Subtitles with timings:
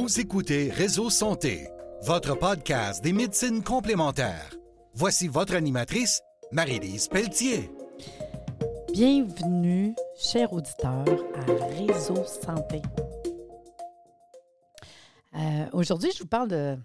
[0.00, 1.66] Vous écoutez Réseau Santé,
[2.02, 4.54] votre podcast des médecines complémentaires.
[4.94, 7.68] Voici votre animatrice, Marie-Lise Pelletier.
[8.92, 12.80] Bienvenue, chers auditeurs, à Réseau Santé.
[15.34, 16.78] Euh, Aujourd'hui, je vous parle de,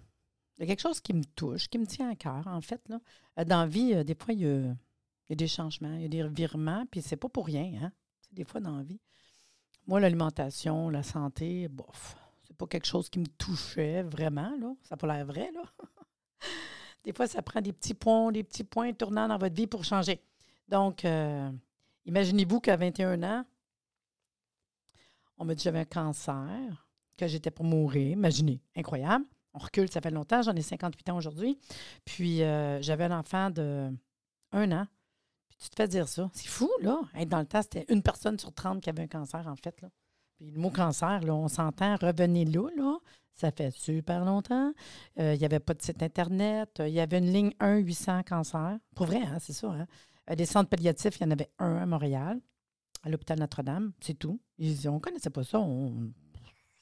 [0.58, 2.82] quelque chose qui me touche, qui me tient à cœur, en fait.
[2.88, 2.98] Là.
[3.38, 6.08] Euh, Dans la vie, euh, des fois, il y, a, des changements, il y a
[6.08, 7.70] des revirements, puis c'est pas pour rien.
[7.80, 7.92] Hein?
[8.32, 8.98] Des fois, dans la vie.
[9.86, 12.16] Moi, l'alimentation, la santé, bof,
[12.54, 14.54] pas quelque chose qui me touchait vraiment.
[14.58, 14.74] Là.
[14.82, 15.50] Ça n'a pas l'air vrai.
[15.52, 15.62] Là.
[17.04, 19.84] des fois, ça prend des petits points, des petits points tournants dans votre vie pour
[19.84, 20.20] changer.
[20.68, 21.50] Donc, euh,
[22.06, 23.44] imaginez-vous qu'à 21 ans,
[25.36, 26.86] on m'a dit j'avais un cancer,
[27.16, 28.10] que j'étais pour mourir.
[28.10, 29.24] Imaginez, incroyable.
[29.52, 31.58] On recule, ça fait longtemps, j'en ai 58 ans aujourd'hui.
[32.04, 33.90] Puis, euh, j'avais un enfant de
[34.52, 34.86] un an.
[35.48, 36.28] Puis, tu te fais dire ça.
[36.32, 37.00] C'est fou, là.
[37.14, 39.80] Hey, dans le temps, c'était une personne sur 30 qui avait un cancer, en fait.
[39.80, 39.88] Là.
[40.36, 42.98] Puis, le mot cancer, là, on s'entend, revenez là, là.
[43.34, 44.72] Ça fait super longtemps.
[45.18, 46.78] Euh, Il n'y avait pas de site Internet.
[46.80, 48.78] Euh, Il y avait une ligne 1-800-cancer.
[48.94, 49.68] Pour vrai, hein, c'est ça.
[49.72, 49.86] Hein?
[50.30, 52.40] Euh, Des centres palliatifs, il y en avait un à Montréal,
[53.02, 54.40] à l'hôpital Notre-Dame, c'est tout.
[54.58, 55.58] Ils- on ne connaissait pas ça.
[55.60, 56.12] on-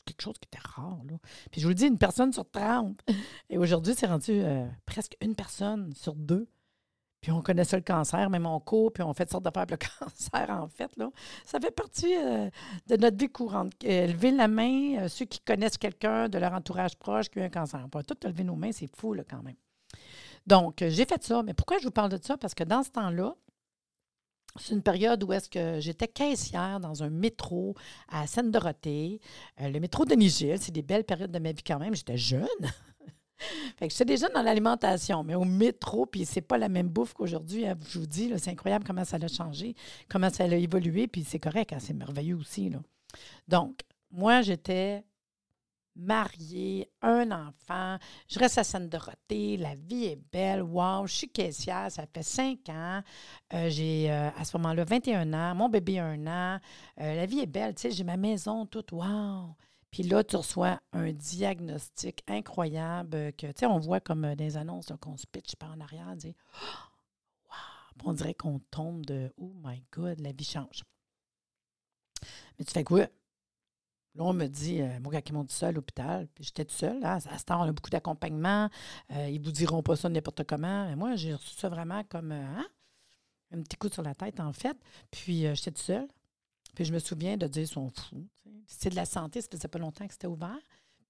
[0.04, 0.98] quelque chose qui était rare.
[1.08, 1.16] Là.
[1.52, 3.00] Puis je vous le dis, une personne sur 30.
[3.48, 4.42] Et aujourd'hui, c'est rendu
[4.84, 6.48] presque une personne sur deux.
[7.22, 9.76] Puis on connaissait le cancer, même on court, puis on fait toutes sortes d'affaires le
[10.00, 10.90] cancer, en fait.
[10.96, 11.08] Là.
[11.46, 12.50] Ça fait partie euh,
[12.88, 13.72] de notre vie courante.
[13.84, 17.42] Euh, lever la main, euh, ceux qui connaissent quelqu'un de leur entourage proche qui a
[17.42, 17.80] eu un cancer.
[17.84, 19.54] On peut tout lever nos mains, c'est fou là, quand même.
[20.48, 21.44] Donc, j'ai fait ça.
[21.44, 22.36] Mais pourquoi je vous parle de ça?
[22.36, 23.36] Parce que dans ce temps-là,
[24.56, 27.76] c'est une période où est-ce que j'étais caissière dans un métro
[28.08, 29.20] à Seine-Dorothée.
[29.60, 31.94] Le métro de Nigel, c'est des belles périodes de ma vie quand même.
[31.94, 32.48] J'étais jeune.
[33.76, 37.12] fait que j'étais déjà dans l'alimentation, mais au métro, puis c'est pas la même bouffe
[37.14, 37.66] qu'aujourd'hui.
[37.66, 39.74] hein, je vous dis, c'est incroyable comment ça a changé,
[40.08, 42.70] comment ça a évolué, puis c'est correct, hein, c'est merveilleux aussi.
[42.70, 42.78] Là.
[43.48, 45.04] Donc, moi, j'étais
[45.94, 51.90] mariée, un enfant, je reste à Seine-Dorothée, la vie est belle, wow, je suis caissière,
[51.90, 53.02] ça fait cinq ans,
[53.52, 56.58] Euh, j'ai euh, à ce moment-là 21 ans, mon bébé un an,
[56.98, 59.54] Euh, la vie est belle, tu sais, j'ai ma maison toute, wow.
[59.92, 64.34] Puis là, tu reçois un diagnostic incroyable euh, que, tu sais, on voit comme euh,
[64.34, 66.34] des annonces qu'on se pitch par en arrière, on dit,
[67.48, 67.56] wow,
[67.96, 70.82] Puis on dirait qu'on tombe de, oh my God, la vie change.
[72.58, 73.06] Mais tu fais quoi?
[74.14, 76.64] Là, on me dit, euh, moi, quand ils m'ont dit ça à l'hôpital, puis j'étais
[76.66, 78.68] toute seule, là, à ce temps, on a beaucoup d'accompagnement,
[79.12, 80.86] euh, ils vous diront pas ça n'importe comment.
[80.86, 82.66] Mais moi, j'ai reçu ça vraiment comme euh, hein,
[83.52, 84.76] un petit coup sur la tête, en fait.
[85.10, 86.08] Puis j'étais toute seule.
[86.74, 88.26] Puis je me souviens de dire, ils sont fous.
[88.66, 90.58] C'est de la santé, ça faisait pas longtemps que c'était ouvert.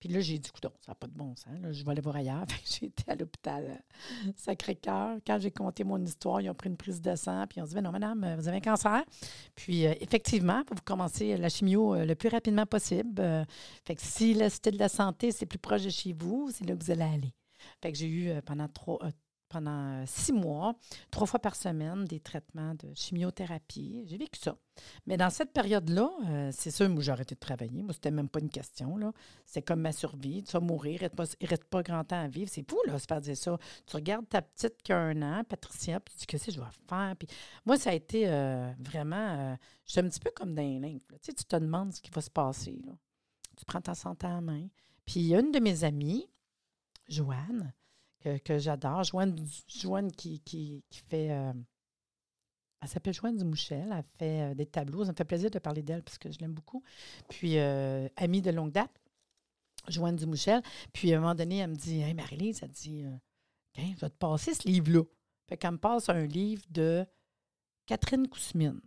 [0.02, 1.52] Puis là, j'ai dit, coudon, ça n'a pas de bon sens.
[1.70, 2.44] Je vais aller voir ailleurs.
[2.64, 5.18] J'ai été à l'hôpital euh, Sacré-Cœur.
[5.24, 7.46] Quand j'ai conté mon histoire, ils ont pris une prise de sang.
[7.48, 9.04] Puis ils ont dit, ben non, madame, euh, vous avez un cancer.
[9.54, 13.46] Puis euh, effectivement, vous commencez la chimio le plus rapidement possible.
[13.84, 16.64] Fait que si la Cité de la Santé, c'est plus proche de chez vous, c'est
[16.64, 17.34] là que vous allez aller.
[17.80, 18.98] Fait que j'ai eu pendant trois,
[19.52, 20.74] pendant euh, six mois,
[21.10, 24.02] trois fois par semaine, des traitements de chimiothérapie.
[24.06, 24.56] J'ai vécu ça.
[25.06, 27.82] Mais dans cette période-là, euh, c'est sûr, moi, j'ai arrêté de travailler.
[27.82, 28.98] Moi, c'était même pas une question.
[29.44, 30.42] C'est comme ma survie.
[30.42, 32.50] Tu vas mourir, il ne reste, pas- grand temps à vivre.
[32.52, 33.58] C'est fou, là, se faire dire ça.
[33.86, 36.60] Tu regardes ta petite qui a un an, Patricia, puis tu dis, qu'est-ce que je
[36.60, 37.14] vais faire?
[37.18, 37.28] Puis
[37.66, 39.36] moi, ça a été euh, vraiment.
[39.38, 41.00] euh, J'étais un petit peu comme dans les.
[41.22, 42.80] Tu tu te demandes ce qui va se passer.
[43.56, 44.66] Tu prends ta santé en main.
[45.04, 46.26] Puis une de mes amies,
[47.08, 47.72] Joanne,
[48.22, 49.36] que, j'adore, Joanne,
[49.68, 51.30] Joanne qui, qui, qui fait.
[51.30, 51.52] euh,
[52.80, 53.92] elle s'appelle Joanne Dumouchel.
[53.92, 55.04] Elle fait euh, des tableaux.
[55.04, 56.82] Ça me fait plaisir de parler d'elle parce que je l'aime beaucoup.
[57.28, 58.90] Puis, euh, amie de longue date,
[59.88, 60.62] Joanne Dumouchel.
[60.92, 63.04] Puis, à un moment donné, elle me dit Hey, Marie-Lise, elle dit
[63.76, 65.02] je vais te passer ce livre-là.
[65.48, 67.06] Fait qu'elle me passe un livre de
[67.86, 68.80] Catherine Kousmine.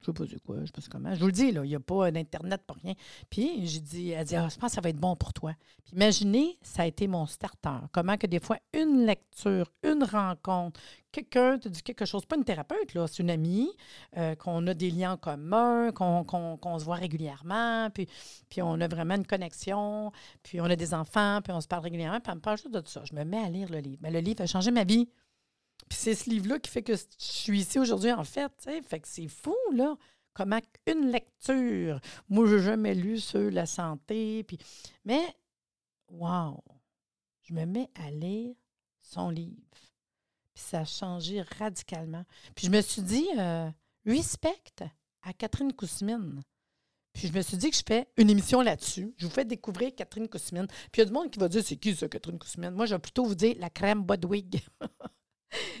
[0.00, 1.12] Je sais pas c'est quoi, je sais comment.
[1.14, 2.94] Je vous le dis, il n'y a pas d'Internet, pas rien.
[3.28, 5.54] Puis j'ai dit, elle dit, ah, je pense que ça va être bon pour toi.
[5.84, 7.80] Puis imaginez, ça a été mon starter.
[7.92, 12.44] Comment que des fois, une lecture, une rencontre, quelqu'un te dit quelque chose, pas une
[12.44, 13.70] thérapeute, là, c'est une amie,
[14.16, 18.06] euh, qu'on a des liens en commun, qu'on se voit régulièrement, puis,
[18.48, 20.12] puis on a vraiment une connexion,
[20.44, 22.72] puis on a des enfants, puis on se parle régulièrement, puis elle me parle juste
[22.72, 23.02] de tout ça.
[23.04, 23.98] Je me mets à lire le livre.
[24.02, 25.08] Mais le livre a changé ma vie.
[25.88, 28.52] Puis c'est ce livre-là qui fait que je suis ici aujourd'hui, en fait.
[28.86, 29.96] Fait que c'est fou, là.
[30.34, 32.00] Comment une lecture.
[32.28, 34.44] Moi, je n'ai jamais lu sur la santé.
[34.44, 34.58] Puis...
[35.04, 35.34] Mais,
[36.10, 36.62] wow!
[37.42, 38.54] Je me mets à lire
[39.00, 39.56] son livre.
[40.54, 42.24] Puis ça a changé radicalement.
[42.54, 43.68] Puis je me suis dit, euh,
[44.06, 44.62] respect
[45.22, 46.42] à Catherine Kousmine.
[47.12, 49.12] Puis je me suis dit que je fais une émission là-dessus.
[49.16, 50.66] Je vous fais découvrir Catherine Kousmine.
[50.66, 52.70] Puis il y a du monde qui va dire c'est qui ça, Catherine Kousmine?
[52.70, 54.62] Moi, je vais plutôt vous dire la crème Bodwig.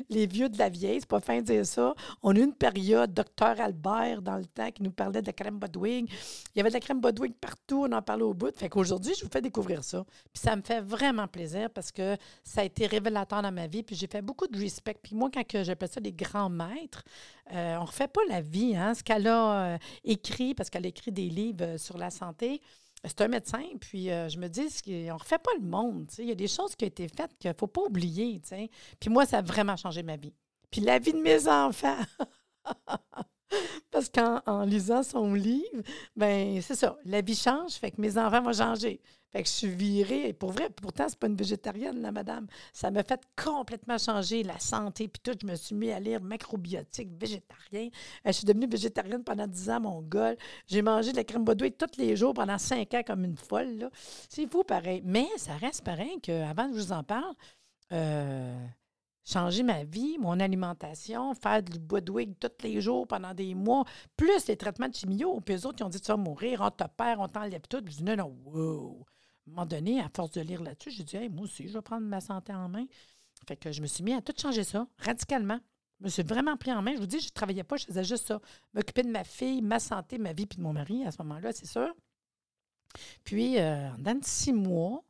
[0.08, 1.94] les vieux de la vieille, c'est pas fin de dire ça.
[2.22, 5.32] On a eu une période, docteur Albert, dans le temps, qui nous parlait de la
[5.32, 6.10] crème Bodwig.
[6.54, 8.56] Il y avait de la crème Bodwig partout, on en parlait au bout.
[8.58, 10.04] Fait qu'aujourd'hui, je vous fais découvrir ça.
[10.32, 13.82] Puis ça me fait vraiment plaisir parce que ça a été révélateur dans ma vie.
[13.82, 14.96] Puis j'ai fait beaucoup de respect.
[15.02, 17.04] Puis moi, quand j'appelle ça des grands maîtres,
[17.52, 18.76] euh, on refait pas la vie.
[18.76, 18.94] Hein?
[18.94, 22.60] Ce qu'elle a euh, écrit, parce qu'elle a écrit des livres euh, sur la santé,
[23.04, 26.10] c'est un médecin, puis euh, je me dis qu'on ne refait pas le monde.
[26.18, 28.40] Il y a des choses qui ont été faites qu'il ne faut pas oublier.
[28.98, 30.34] Puis moi, ça a vraiment changé ma vie.
[30.70, 31.98] Puis la vie de mes enfants.
[33.90, 35.82] Parce qu'en lisant son livre,
[36.16, 39.00] ben c'est ça, la vie change, fait que mes enfants vont changer.
[39.30, 40.28] Fait que je suis virée.
[40.28, 42.46] Et pour vrai, pourtant, c'est pas une végétarienne, madame.
[42.72, 45.06] Ça m'a fait complètement changer la santé.
[45.06, 47.88] Puis tout, je me suis mis à lire macrobiotique, végétarien.
[48.26, 50.34] Euh, je suis devenue végétarienne pendant 10 ans, mon gars.
[50.66, 53.90] J'ai mangé de la crème Baudouin tous les jours pendant 5 ans comme une folle.
[54.30, 55.02] C'est fou, pareil.
[55.04, 57.34] Mais ça reste pareil qu'avant que je vous en parle,
[57.92, 58.66] euh,
[59.28, 63.84] changer ma vie, mon alimentation, faire du Budwig tous les jours pendant des mois,
[64.16, 65.40] plus les traitements de chimio.
[65.40, 67.82] Puis eux autres, ils ont dit Tu vas mourir, on te perd, on t'enlève tout.
[67.84, 69.06] Je dis Non, non, wow.
[69.46, 71.82] À un moment donné, à force de lire là-dessus, j'ai dit moi aussi, je vais
[71.82, 72.86] prendre ma santé en main.
[73.46, 75.58] Fait que je me suis mis à tout changer ça, radicalement.
[76.00, 76.94] Je me suis vraiment pris en main.
[76.94, 78.40] Je vous dis, je ne travaillais pas, je faisais juste ça.
[78.74, 81.52] M'occuper de ma fille, ma santé, ma vie, puis de mon mari à ce moment-là,
[81.52, 81.94] c'est sûr.
[83.24, 85.02] Puis, euh, dans six mois,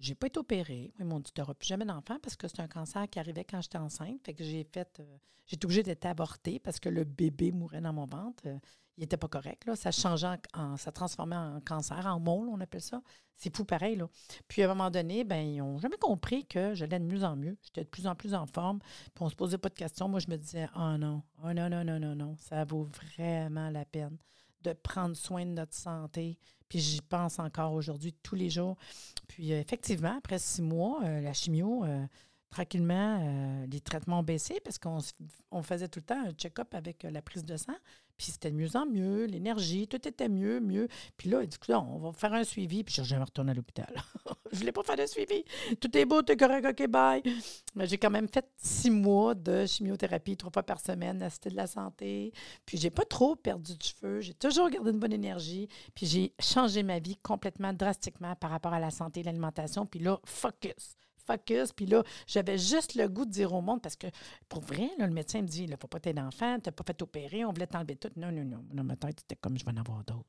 [0.00, 0.92] j'ai pas été opérée.
[0.98, 3.44] Ils m'ont dit, tu n'auras plus jamais d'enfant parce que c'est un cancer qui arrivait
[3.44, 4.20] quand j'étais enceinte.
[4.24, 7.80] Fait que j'ai fait, euh, j'ai été obligée d'être avortée parce que le bébé mourait
[7.80, 8.42] dans mon ventre.
[8.46, 8.58] Euh,
[8.96, 9.64] il n'était pas correct.
[9.66, 9.76] Là.
[9.76, 13.02] Ça changeait, en, ça transformait en cancer, en mole, on appelle ça.
[13.36, 13.98] C'est fou pareil.
[14.46, 17.36] Puis à un moment donné, ben, ils n'ont jamais compris que j'allais de mieux en
[17.36, 17.56] mieux.
[17.62, 18.80] J'étais de plus en plus en forme.
[18.80, 20.08] Puis on ne se posait pas de questions.
[20.08, 23.70] Moi, je me disais, oh non, oh non, non, non, non, non, ça vaut vraiment
[23.70, 24.18] la peine
[24.62, 26.38] de prendre soin de notre santé.
[26.68, 28.76] Puis j'y pense encore aujourd'hui, tous les jours.
[29.28, 32.06] Puis euh, effectivement, après six mois, euh, la chimio, euh,
[32.50, 34.98] tranquillement, les traitements ont baissé parce qu'on
[35.52, 37.76] on faisait tout le temps un check-up avec la prise de sang.
[38.20, 40.88] Puis c'était de mieux en mieux, l'énergie, tout était mieux, mieux.
[41.16, 42.84] Puis là, il dit, on va faire un suivi.
[42.84, 43.90] Puis je jamais retourné à l'hôpital.
[44.52, 45.42] je ne voulais pas faire de suivi.
[45.80, 47.22] Tout est beau, tout est correct, OK, bye.
[47.74, 51.48] Mais j'ai quand même fait six mois de chimiothérapie, trois fois par semaine, à Cité
[51.48, 52.34] de la Santé.
[52.66, 54.20] Puis j'ai pas trop perdu de cheveux.
[54.20, 55.66] J'ai toujours gardé une bonne énergie.
[55.94, 59.86] Puis j'ai changé ma vie complètement, drastiquement par rapport à la santé et l'alimentation.
[59.86, 60.98] Puis là, focus
[61.38, 64.06] Puis là, j'avais juste le goût de dire au monde, parce que
[64.48, 67.00] pour vrai, le médecin me dit, il faut pas t'aider d'enfant, tu n'as pas fait
[67.02, 68.10] opérer, on voulait t'enlever tout.
[68.16, 68.64] Non, non, non.
[68.72, 70.24] Dans ma tête, c'était comme je vais en avoir d'autres.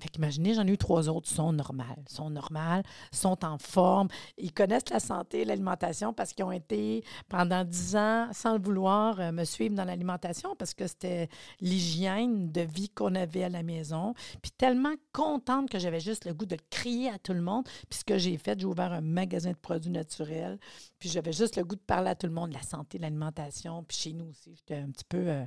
[0.00, 2.82] Fait qu'imaginez, j'en ai eu trois autres, sont normales, sont normales,
[3.12, 4.08] sont en forme.
[4.38, 9.20] Ils connaissent la santé, l'alimentation parce qu'ils ont été pendant dix ans, sans le vouloir,
[9.20, 11.28] euh, me suivre dans l'alimentation parce que c'était
[11.60, 14.14] l'hygiène de vie qu'on avait à la maison.
[14.42, 17.64] Puis tellement contente que j'avais juste le goût de crier à tout le monde.
[17.88, 20.58] Puis ce que j'ai fait, j'ai ouvert un magasin de produits naturels.
[20.98, 23.84] Puis j'avais juste le goût de parler à tout le monde de la santé, l'alimentation.
[23.84, 25.28] Puis chez nous aussi, j'étais un petit peu...
[25.28, 25.44] Euh,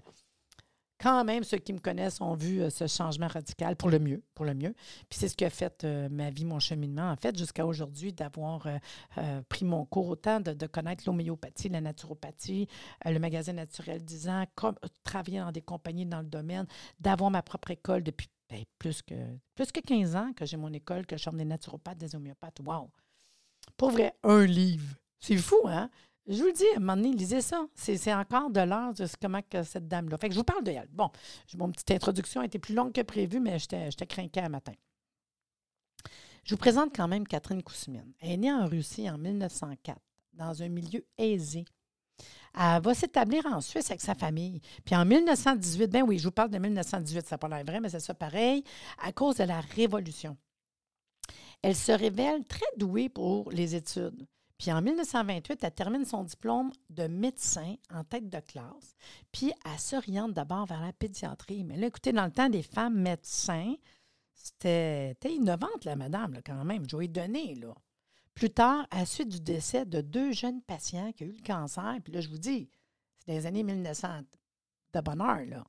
[0.99, 4.23] quand même, ceux qui me connaissent ont vu euh, ce changement radical pour le mieux,
[4.33, 4.73] pour le mieux.
[5.09, 8.13] Puis c'est ce qui a fait euh, ma vie, mon cheminement, en fait, jusqu'à aujourd'hui,
[8.13, 8.67] d'avoir
[9.17, 12.67] euh, pris mon cours autant, de, connaître l'homéopathie, la naturopathie,
[13.05, 14.43] le magasin naturel 10 ans,
[15.03, 16.65] travailler dans des compagnies dans le domaine,
[16.99, 19.15] d'avoir ma propre école depuis ben, plus, que,
[19.55, 22.59] plus que 15 ans que j'ai mon école, que je suis des naturopathes, des homéopathes.
[22.65, 22.89] Wow!
[23.75, 24.95] Pour vrai, un livre.
[25.19, 25.89] C'est fou, hein?
[26.27, 27.67] Je vous le dis, à un lisez ça.
[27.73, 30.17] C'est encore de l'heure de comment que cette dame-là.
[30.17, 30.89] Fait je vous parle de elle.
[30.91, 31.09] Bon,
[31.55, 34.73] mon petite introduction a été plus longue que prévu, mais j'étais craquée à matin.
[36.43, 38.13] Je vous présente quand même Catherine Koussimine.
[38.19, 39.97] Elle est née en Russie en 1904,
[40.33, 41.65] dans un milieu aisé.
[42.53, 44.59] Elle va s'établir en Suisse avec sa famille.
[44.83, 47.79] Puis en 1918, ben oui, je vous parle de 1918, ça n'a pas l'air vrai,
[47.79, 48.63] mais c'est ça pareil,
[49.01, 50.35] à cause de la Révolution.
[51.61, 54.25] Elle se révèle très douée pour les études.
[54.57, 58.95] Puis en 1928, elle termine son diplôme de médecin en tête de classe.
[59.31, 61.63] Puis elle s'oriente d'abord vers la pédiatrie.
[61.63, 63.75] Mais là, écoutez, dans le temps des femmes médecins,
[64.33, 66.89] c'était innovante, la madame, quand même.
[66.89, 67.75] Je vais donner, là.
[68.33, 71.45] Plus tard, à la suite du décès de deux jeunes patients qui ont eu le
[71.45, 72.69] cancer, puis là, je vous dis,
[73.25, 74.21] c'est les années 1900
[74.93, 75.65] de bonheur, là.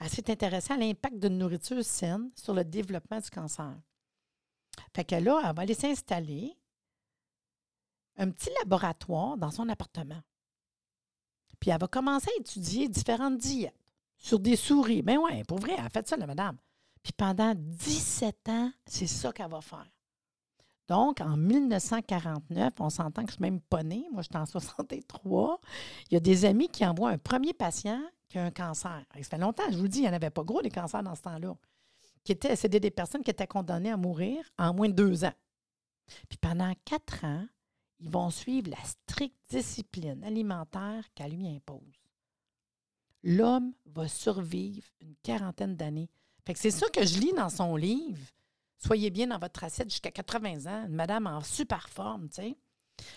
[0.00, 3.74] Elle s'est intéressée à l'impact d'une nourriture saine sur le développement du cancer.
[4.92, 6.56] Fait que là, elle va aller s'installer
[8.16, 10.20] un petit laboratoire dans son appartement.
[11.60, 13.74] Puis elle va commencer à étudier différentes diètes
[14.16, 15.02] sur des souris.
[15.02, 16.56] Ben ouais, pour vrai, elle a fait ça, la madame.
[17.02, 19.86] Puis pendant 17 ans, c'est ça qu'elle va faire.
[20.88, 24.06] Donc, en 1949, on s'entend que je suis même pas née.
[24.12, 25.60] Moi, j'étais en 63.
[26.10, 29.02] Il y a des amis qui envoient un premier patient qui a un cancer.
[29.14, 31.02] Ça fait longtemps, je vous le dis, il n'y en avait pas gros des cancers
[31.02, 31.54] dans ce temps-là.
[32.24, 35.34] C'était des personnes qui étaient condamnées à mourir en moins de deux ans.
[36.28, 37.46] Puis pendant quatre ans,
[38.00, 41.80] ils vont suivre la stricte discipline alimentaire qu'elle lui impose.
[43.22, 46.10] L'homme va survivre une quarantaine d'années.
[46.54, 48.20] C'est ça que je lis dans son livre.
[48.78, 52.54] Soyez bien dans votre assiette jusqu'à 80 ans, une madame en super forme, tu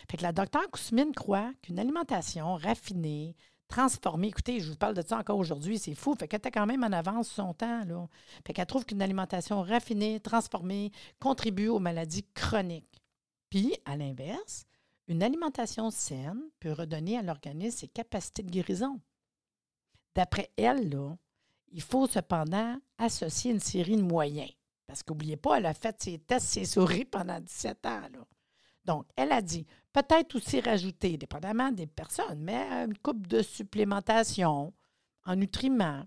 [0.07, 3.35] que la docteure Kousmine croit qu'une alimentation raffinée,
[3.67, 6.65] transformée, écoutez, je vous parle de ça encore aujourd'hui, c'est fou, fait qu'elle était quand
[6.65, 8.07] même en avance son temps, là.
[8.45, 13.01] Fait qu'elle trouve qu'une alimentation raffinée, transformée, contribue aux maladies chroniques.
[13.49, 14.65] Puis, à l'inverse,
[15.07, 18.99] une alimentation saine peut redonner à l'organisme ses capacités de guérison.
[20.15, 20.89] D'après elle,
[21.71, 24.51] il faut cependant associer une série de moyens.
[24.85, 28.01] Parce qu'oubliez pas, elle a fait ses tests, ses souris pendant 17 ans.
[28.85, 34.73] Donc, elle a dit peut-être aussi rajouter, dépendamment des personnes, mais une coupe de supplémentation
[35.25, 36.05] en nutriments.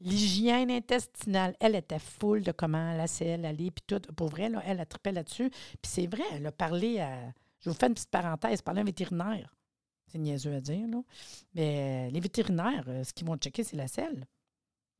[0.00, 4.00] L'hygiène intestinale, elle était full de comment la selle allait, puis tout.
[4.14, 5.50] Pour vrai, là, elle a trippé là-dessus.
[5.50, 7.32] Puis c'est vrai, elle a parlé à.
[7.60, 9.54] Je vous fais une petite parenthèse, parler à un vétérinaire.
[10.06, 11.02] C'est niaiseux à dire, là.
[11.54, 14.26] Mais les vétérinaires, euh, ce qu'ils vont checker, c'est la selle.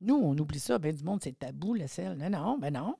[0.01, 0.77] Nous, on oublie ça.
[0.77, 2.15] Bien du monde, c'est tabou, la selle.
[2.17, 2.95] Non, non, ben non.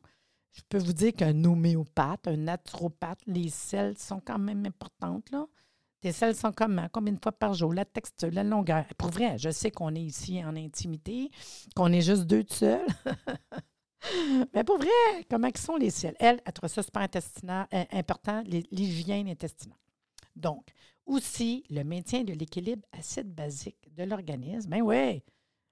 [0.53, 5.45] Je peux vous dire qu'un homéopathe, un naturopathe, les selles sont quand même importantes, là.
[6.01, 6.87] Tes selles sont comment?
[6.91, 7.73] Combien de fois par jour?
[7.73, 8.85] La texture, la longueur.
[8.97, 11.29] Pour vrai, je sais qu'on est ici en intimité,
[11.75, 12.85] qu'on est juste deux de seuls.
[14.53, 14.89] Mais pour vrai,
[15.29, 16.15] comment sont les selles?
[16.19, 19.77] Elle, elle trouve ça super intestinal, euh, important, l'hygiène intestinale.
[20.35, 20.65] Donc,
[21.05, 24.71] aussi le maintien de l'équilibre acide-basique de l'organisme.
[24.71, 25.21] Ben oui,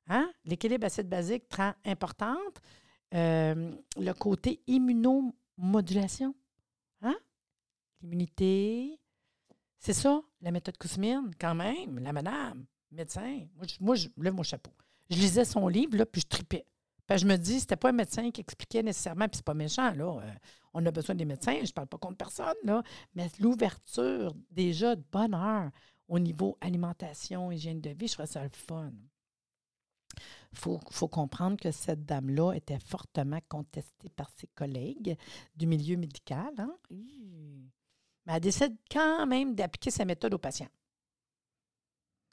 [0.07, 0.31] hein?
[0.45, 2.61] l'équilibre acide-basique, très importante.
[3.15, 6.35] Euh, le côté immunomodulation.
[7.01, 7.15] Hein?
[8.01, 8.99] L'immunité.
[9.79, 13.47] C'est ça, la méthode Kousmine, quand même, la madame, médecin.
[13.79, 14.71] Moi, je, lève mon chapeau.
[15.09, 16.65] Je lisais son livre, puis je tripais.
[17.09, 20.19] je me dis, c'était pas un médecin qui expliquait nécessairement, puis c'est pas méchant, là.
[20.21, 20.31] Euh,
[20.73, 22.83] on a besoin des médecins, je parle pas contre personne, là,
[23.15, 25.71] mais l'ouverture déjà de bonheur
[26.07, 28.91] au niveau alimentation, hygiène de vie, je trouve ça le fun.
[30.51, 35.15] Il faut, comprendre que cette dame-là était fortement contestée par ses collègues
[35.55, 36.53] du milieu médical.
[36.57, 36.75] Hein?
[38.29, 40.69] Mais elle décide quand même d'appliquer sa méthode aux patients.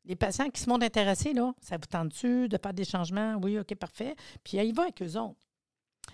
[0.05, 3.37] Les patients qui se montrent intéressés, là, ça vous tente-tu de faire des changements?
[3.43, 4.15] Oui, OK, parfait.
[4.45, 5.41] Puis elle y va avec eux autres.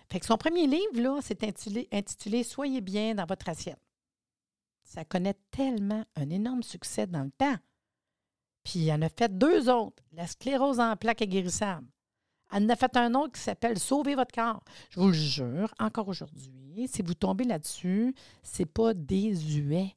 [0.08, 3.80] Fait que son premier livre, là, c'est intitulé, Soyez bien dans votre assiette.
[4.84, 7.56] Ça connaît tellement un énorme succès dans le temps.
[8.62, 11.88] Puis elle en a fait deux autres, La sclérose en plaques guérissable.
[12.52, 14.62] Elle en a fait un autre qui s'appelle Sauvez votre corps.
[14.90, 19.96] Je vous le jure, encore aujourd'hui, si vous tombez là-dessus, c'est pas désuet.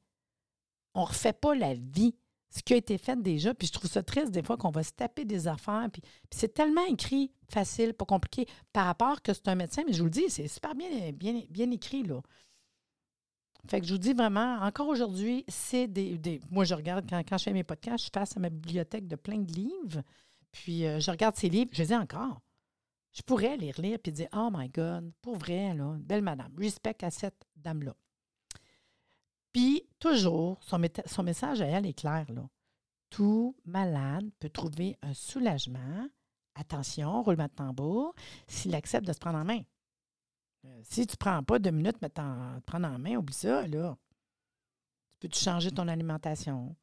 [0.94, 2.16] On ne refait pas la vie
[2.50, 3.54] ce qui a été fait déjà.
[3.54, 5.90] Puis je trouve ça triste des fois qu'on va se taper des affaires.
[5.92, 9.84] Puis, c'est tellement écrit facile, pas compliqué, par rapport que c'est un médecin.
[9.86, 12.22] Mais je vous le dis, c'est super bien, bien, bien écrit, là.
[13.68, 17.38] Fait que je vous dis vraiment, encore aujourd'hui, c'est des, Moi, je regarde, quand, quand
[17.38, 20.04] je fais mes podcasts, je passe à ma bibliothèque de plein de livres.
[20.52, 22.42] Puis euh, je regarde ces livres, je les ai encore.
[23.16, 26.98] Je pourrais les relire puis dire Oh my God, pour vrai, là, belle madame, respect
[27.02, 27.96] à cette dame-là.
[29.54, 30.80] Puis, toujours, son,
[31.24, 32.26] message à elle est clair.
[32.30, 32.50] Là.
[33.10, 36.10] Tout malade peut trouver un soulagement.
[36.56, 38.14] Attention, roulement de tambour,
[38.48, 39.62] s'il accepte de se prendre en main.
[40.66, 43.66] Euh, si tu ne prends pas deux minutes pour te prendre en main, oublie ça,
[43.68, 43.98] là.
[45.12, 46.76] Tu peux-tu changer ton alimentation?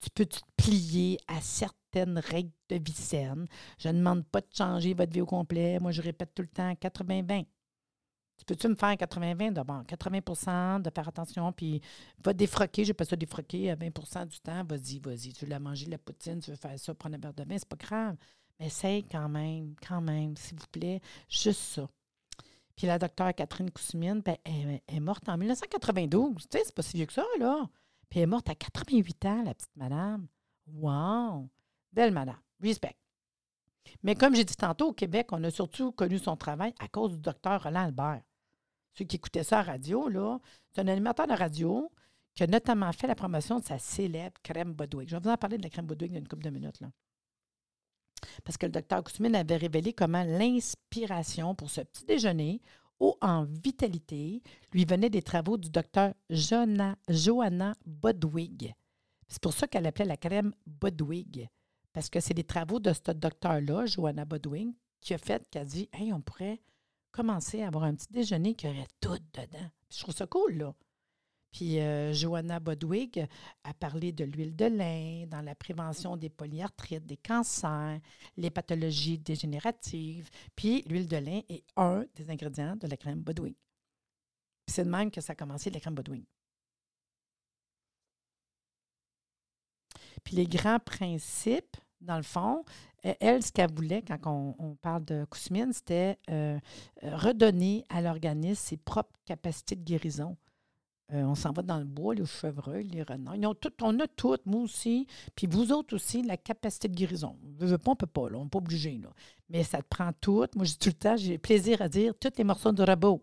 [0.00, 3.46] Tu peux te plier à certaines règles de vie saine?
[3.78, 5.78] Je ne demande pas de changer votre vie au complet.
[5.80, 7.44] Moi, je répète tout le temps 80-20.
[8.38, 9.82] Tu peux-tu me faire 80-20 d'abord?
[9.82, 11.82] 80% de faire attention, puis
[12.24, 12.84] va défroquer.
[12.84, 14.64] Je pas ça défroquer à 20% du temps.
[14.64, 15.32] Vas-y, vas-y.
[15.32, 17.58] Tu l'as mangé de la poutine, tu veux faire ça, prendre un verre de vin,
[17.58, 18.16] c'est pas grave.
[18.58, 21.00] Mais essaye quand même, quand même, s'il vous plaît.
[21.28, 21.88] Juste ça.
[22.76, 26.34] Puis la docteure Catherine Kousmine, ben, elle, est morte en 1992.
[26.34, 27.68] Tu sais, c'est pas si vieux que ça, là.
[28.08, 30.26] Puis elle est morte à 88 ans, la petite madame.
[30.74, 31.48] Wow!
[31.92, 32.38] Belle madame.
[32.62, 32.96] Respect.
[34.02, 37.12] Mais comme j'ai dit tantôt, au Québec, on a surtout connu son travail à cause
[37.12, 38.22] du docteur Roland Albert.
[38.94, 40.38] Ceux qui écoutaient ça à radio, là,
[40.70, 41.90] c'est un animateur de radio
[42.34, 45.08] qui a notamment fait la promotion de sa célèbre crème Bodwig.
[45.08, 46.80] Je vais vous en parler de la crème Bodwig dans une couple de minutes.
[46.80, 46.90] Là.
[48.44, 52.60] Parce que le docteur Kousmine avait révélé comment l'inspiration pour ce petit déjeuner
[52.98, 58.74] haut en vitalité lui venait des travaux du docteur Johanna Bodwig.
[59.30, 61.48] C'est pour ça qu'elle appelait la crème Bodwig.
[61.92, 65.64] Parce que c'est des travaux de ce docteur-là, Johanna Bodwig, qui a fait qu'elle a
[65.64, 66.60] dit Hey, on pourrait
[67.12, 69.70] commencer à avoir un petit déjeuner qui aurait tout dedans.
[69.90, 70.74] je trouve ça cool, là.
[71.52, 73.26] Puis euh, Johanna Bodwig
[73.64, 77.98] a parlé de l'huile de lin dans la prévention des polyarthrites, des cancers,
[78.36, 80.30] les pathologies dégénératives.
[80.54, 83.56] Puis l'huile de lin est un des ingrédients de la crème Bodwig.
[84.68, 86.24] c'est de même que ça a commencé, la crème Bodwig.
[90.24, 92.64] Puis les grands principes, dans le fond,
[93.06, 94.18] euh, elle, ce qu'elle voulait quand
[94.58, 96.58] on, parle de cousmine, c'était euh,
[97.02, 100.36] euh, redonner à l'organisme ses propres capacités de guérison.
[101.12, 103.36] on s'en va dans le bois, les chevreuils, les renards.
[103.42, 107.36] Ont tout, on a toutes, moi aussi, puis vous autres aussi, la capacité de guérison.
[107.60, 109.00] On ne pas, on peut pas, on n'est pas obligé.
[109.48, 110.46] Mais ça te prend tout.
[110.54, 113.22] Moi, j'ai tout le temps, j'ai plaisir à dire tous les morceaux de robot.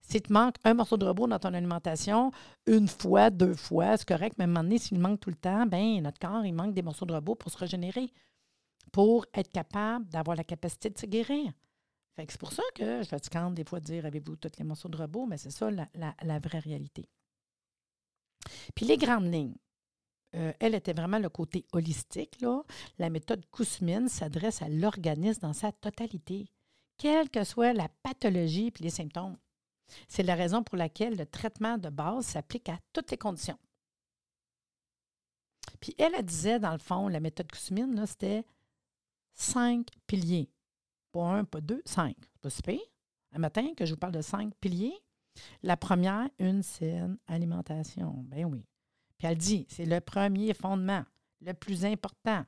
[0.00, 2.30] Si te manque un morceau de robot dans ton alimentation,
[2.66, 5.36] une fois, deux fois, c'est correct, mais à un moment donné, s'il manque tout le
[5.36, 8.12] temps, ben notre corps, il manque des morceaux de robot pour se régénérer
[8.92, 11.52] pour être capable d'avoir la capacité de se guérir.
[12.16, 14.96] c'est pour ça que je fatigante des fois de dire avez-vous tous les morceaux de
[14.96, 17.08] robot, mais c'est ça la, vraie réalité.
[18.74, 19.56] Puis les grandes lignes.
[20.34, 22.40] Euh, elle était vraiment le côté holistique.
[22.40, 22.62] Là.
[22.98, 26.50] La méthode Kousmine s'adresse à l'organisme dans sa totalité,
[26.98, 29.36] quelle que soit la pathologie et les symptômes.
[30.08, 33.58] C'est la raison pour laquelle le traitement de base s'applique à toutes les conditions.
[35.80, 38.44] Puis elle, disait, dans le fond, la méthode Kousmine, c'était
[39.34, 40.50] cinq piliers.
[41.12, 42.16] Pas un, pas deux, cinq.
[42.40, 42.78] Pas super.
[43.32, 44.96] Un matin que je vous parle de cinq piliers.
[45.62, 48.24] La première, une saine alimentation.
[48.28, 48.64] Ben oui.
[49.18, 51.04] Puis elle dit, c'est le premier fondement,
[51.40, 52.44] le plus important.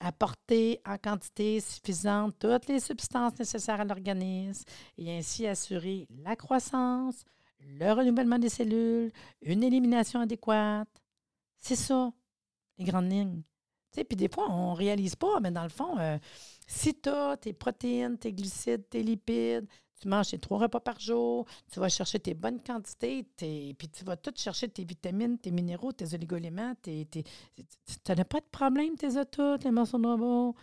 [0.00, 4.64] Apporter en quantité suffisante toutes les substances nécessaires à l'organisme
[4.96, 7.24] et ainsi assurer la croissance,
[7.60, 10.88] le renouvellement des cellules, une élimination adéquate.
[11.58, 12.12] C'est ça,
[12.78, 13.42] les grandes lignes.
[13.92, 16.18] Puis des fois, on ne réalise pas, mais dans le fond, euh,
[16.66, 19.66] si tu as tes protéines, tes glucides, tes lipides,
[20.00, 24.04] tu manges tes trois repas par jour, tu vas chercher tes bonnes quantités, puis tu
[24.04, 27.22] vas tout chercher tes vitamines, tes minéraux, tes oligoéléments, tes, tu
[28.08, 30.56] n'as pas de problème, tes autos, tes morceaux de robot.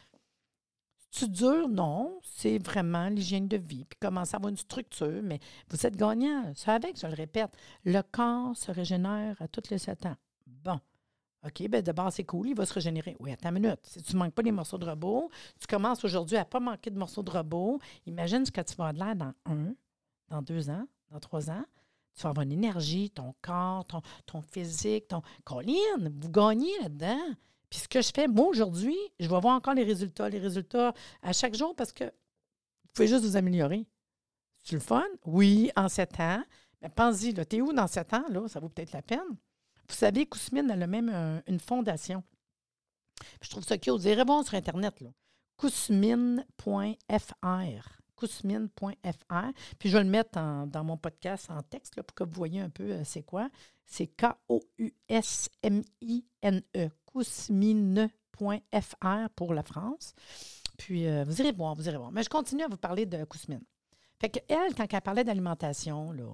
[1.12, 1.70] Tu dur?
[1.70, 3.86] Non, c'est vraiment l'hygiène de vie.
[3.86, 5.40] Puis commencer à avoir une structure, mais
[5.70, 6.52] vous êtes gagnant.
[6.56, 7.50] Ça avec, je le répète,
[7.86, 10.18] le corps se régénère à toutes les sept ans.
[10.46, 10.80] Bon.
[11.48, 13.16] OK, bien d'abord, c'est cool, il va se régénérer.
[13.20, 13.80] Oui, attends une minute.
[13.84, 16.60] Si tu ne manques pas des morceaux de robot, tu commences aujourd'hui à ne pas
[16.60, 19.74] manquer de morceaux de robot, imagine ce que tu vas de l'air dans un,
[20.30, 21.64] dans deux ans, dans trois ans.
[22.16, 25.22] Tu vas avoir une énergie, ton corps, ton, ton physique, ton.
[25.44, 27.36] Colline, vous gagnez là-dedans.
[27.70, 30.94] Puis ce que je fais, moi, aujourd'hui, je vais voir encore les résultats, les résultats
[31.22, 33.86] à chaque jour parce que vous pouvez juste vous améliorer.
[34.64, 35.06] C'est le fun?
[35.26, 36.44] Oui, en sept ans.
[36.82, 38.26] Mais pensez-y, là, t'es où dans sept ans?
[38.30, 38.48] Là?
[38.48, 39.38] Ça vaut peut-être la peine.
[39.90, 42.24] Vous savez, Kousmine, elle a même euh, une fondation.
[43.42, 43.94] Je trouve ça cute.
[43.94, 45.10] Vous irez voir sur Internet, là.
[45.58, 46.94] Kousmine.fr.
[48.16, 49.52] Kousmine.fr.
[49.80, 52.60] Puis je vais le mettre dans mon podcast en texte là, pour que vous voyez
[52.60, 53.50] un peu euh, c'est quoi.
[53.86, 54.90] C'est K-O-U-S-M-I-N-E.
[57.06, 60.14] Kousmine.fr pour la France.
[60.78, 62.12] Puis euh, vous irez voir, vous irez voir.
[62.12, 63.64] Mais je continue à vous parler de Kousmine.
[64.20, 66.26] Fait que elle, quand elle parlait d'alimentation, là,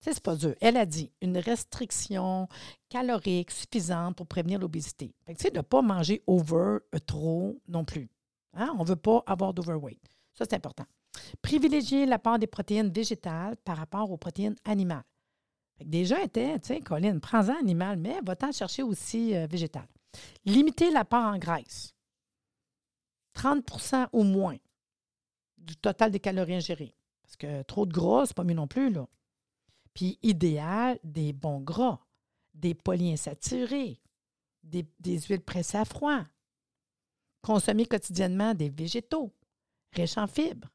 [0.00, 0.54] c'est pas dur.
[0.60, 2.48] Elle a dit une restriction
[2.88, 5.14] calorique suffisante pour prévenir l'obésité.
[5.26, 8.08] Tu sais, de ne pas manger over euh, trop non plus.
[8.54, 8.74] Hein?
[8.78, 10.00] On ne veut pas avoir d'overweight.
[10.34, 10.86] Ça, c'est important.
[11.42, 15.04] Privilégier la part des protéines végétales par rapport aux protéines animales.
[15.84, 19.86] Déjà, était, tu sais, Colline, prends-en animal, mais va-t'en chercher aussi euh, végétal.
[20.44, 21.94] Limiter la part en graisse.
[23.36, 24.56] 30% au moins
[25.58, 26.94] du total des calories ingérées.
[27.22, 29.06] Parce que trop de gras, c'est pas mieux non plus, là.
[29.98, 31.98] Puis idéal, des bons gras,
[32.54, 34.00] des polyinsaturés,
[34.62, 36.22] des, huiles pressées à froid.
[37.42, 39.34] Consommer quotidiennement des végétaux
[39.92, 40.68] riches en fibres.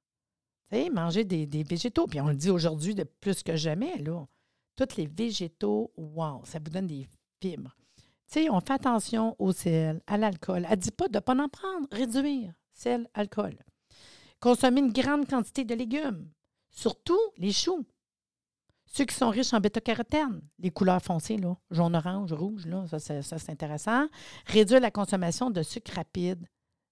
[0.91, 2.05] Manger des, végétaux.
[2.05, 4.27] Puis on le dit aujourd'hui de plus que jamais, là.
[4.75, 7.07] Tous les végétaux, wow, ça vous donne des
[7.41, 7.73] fibres.
[8.49, 10.65] On fait attention au sel, à l'alcool.
[10.69, 13.55] Elle ne dit pas de ne pas en prendre, réduire sel, alcool.
[14.41, 16.29] Consommer une grande quantité de légumes,
[16.71, 17.85] surtout les choux.
[18.95, 22.99] Ceux qui sont riches en bêta-carotène, les couleurs foncées, là, jaune, orange, rouge, là, ça,
[22.99, 24.05] c'est intéressant.
[24.45, 26.45] Réduire la consommation de sucre rapide,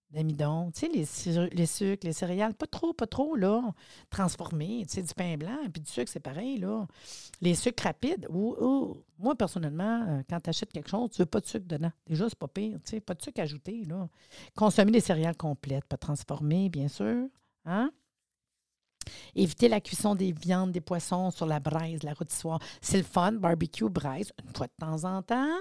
[0.09, 3.61] d'amidon, tu sais, les, sucres, les céréales, pas trop, pas trop, là,
[4.09, 6.87] transformés, tu sais, du pain blanc, puis du sucre, c'est pareil, là.
[7.39, 11.39] Les sucres rapides, ou, moi, personnellement, euh, quand tu achètes quelque chose, tu veux pas
[11.39, 11.91] de sucre dedans.
[12.07, 14.09] Déjà, c'est pas pire, tu sais, pas de sucre ajouté, là.
[14.55, 17.27] Consommer des céréales complètes, pas transformées, bien sûr,
[17.65, 17.91] hein?
[19.35, 22.59] Éviter la cuisson des viandes, des poissons sur la braise, la rôtissoire.
[22.81, 25.57] C'est le fun, barbecue, braise, une fois de temps en temps.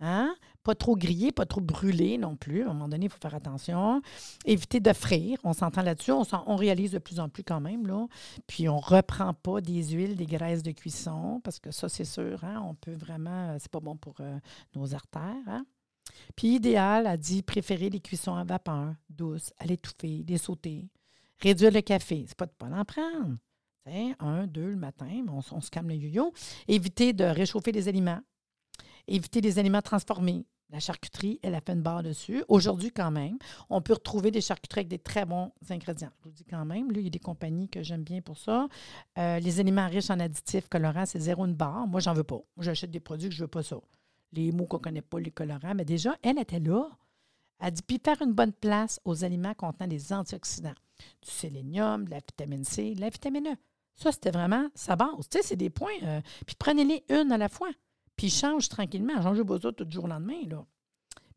[0.00, 0.36] Hein?
[0.62, 2.62] Pas trop grillé, pas trop brûlé non plus.
[2.62, 4.00] À un moment donné, il faut faire attention.
[4.44, 5.38] Éviter de frire.
[5.42, 6.12] On s'entend là-dessus.
[6.12, 7.86] On, réalise de plus en plus quand même.
[7.86, 8.06] Là.
[8.46, 12.04] Puis on ne reprend pas des huiles, des graisses de cuisson, parce que ça, c'est
[12.04, 12.62] sûr, hein?
[12.64, 13.56] on peut vraiment.
[13.58, 14.38] C'est pas bon pour euh,
[14.76, 15.34] nos artères.
[15.48, 15.64] Hein?
[16.36, 20.88] Puis idéal, a dit préférer les cuissons à vapeur, douces, à l'étouffer, les sauter.
[21.40, 23.36] Réduire le café, c'est pas de pas en prendre.
[24.18, 26.32] un, deux le matin, on, se calme le yo-yo.
[26.66, 28.20] Éviter de réchauffer les aliments.
[29.06, 30.44] Éviter les aliments transformés.
[30.70, 32.44] La charcuterie, elle a fait une barre dessus.
[32.48, 33.38] Aujourd'hui, quand même,
[33.70, 36.10] on peut retrouver des charcuteries avec des très bons ingrédients.
[36.18, 38.36] Je vous dis quand même, là, il y a des compagnies que j'aime bien pour
[38.36, 38.68] ça.
[39.16, 41.86] Euh, les aliments riches en additifs colorants, c'est zéro une barre.
[41.86, 42.40] Moi, j'en veux pas.
[42.58, 43.78] J'achète des produits que je veux pas ça.
[44.32, 45.74] Les mots qu'on ne connaît pas, les colorants.
[45.74, 46.90] Mais déjà, elle était là.
[47.60, 50.74] Elle dit, puis faire une bonne place aux aliments contenant des antioxydants.
[51.22, 53.56] Du sélénium, de la vitamine C, de la vitamine E.
[53.96, 55.28] Ça, c'était vraiment sa base.
[55.28, 55.90] Tu sais, c'est des points.
[56.02, 57.70] Euh, puis prenez-les une à la fois.
[58.16, 59.20] Puis change tranquillement.
[59.22, 60.64] Changez pas ça tout le jour au lendemain, là.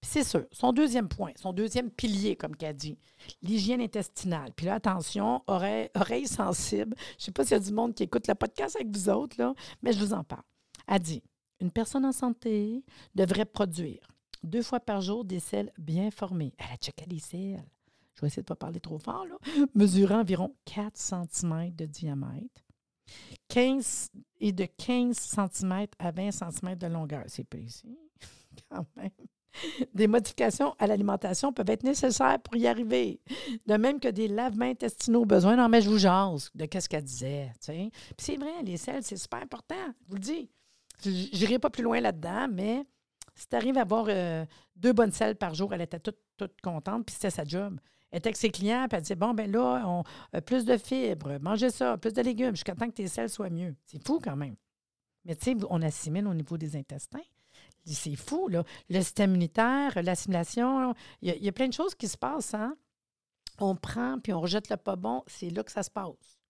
[0.02, 2.98] Puis c'est sûr, son deuxième point, son deuxième pilier, comme qu'elle dit,
[3.44, 4.52] l'hygiène intestinale.
[4.56, 6.96] Puis là, attention, oreille, oreille sensible.
[6.98, 9.10] Je ne sais pas s'il y a du monde qui écoute le podcast avec vous
[9.10, 9.54] autres, là,
[9.84, 10.42] mais je vous en parle.
[10.88, 11.22] Elle dit,
[11.60, 14.02] une personne en santé devrait produire
[14.44, 16.54] deux fois par jour des selles bien formées.
[16.58, 17.64] Elle a checké les selles.
[18.16, 19.38] Je vais essayer de ne pas parler trop fort, là.
[19.74, 22.62] Mesurant environ 4 cm de diamètre.
[23.50, 27.24] 15 et de 15 cm à 20 cm de longueur.
[27.28, 27.98] C'est précis,
[28.70, 29.10] quand même.
[29.94, 33.20] Des modifications à l'alimentation peuvent être nécessaires pour y arriver.
[33.66, 35.58] De même que des lavements intestinaux besoin.
[35.58, 37.52] Non, mais je vous jase de qu'est-ce qu'elle disait.
[37.60, 39.76] C'est vrai, les selles, c'est super important.
[40.06, 40.50] Je vous le dis.
[41.04, 42.86] Je n'irai pas plus loin là-dedans, mais
[43.36, 46.60] si tu arrives à avoir euh, deux bonnes selles par jour, elle était toute, toute
[46.62, 47.80] contente, puis c'était sa job.
[48.12, 50.04] Elle était avec ses clients, puis elle disait Bon, ben là, on,
[50.36, 53.50] euh, plus de fibres, mangez ça, plus de légumes, jusqu'à temps que tes selles soient
[53.50, 53.76] mieux.
[53.86, 54.56] C'est fou quand même.
[55.26, 57.20] Mais tu sais, on assimile au niveau des intestins.
[57.86, 58.64] C'est fou, là.
[58.90, 62.76] Le système immunitaire, l'assimilation, il y, a plein de choses qui se passent, hein?
[63.60, 66.41] On prend puis on rejette le pas bon, c'est là que ça se passe.